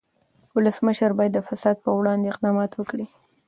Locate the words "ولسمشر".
0.55-1.11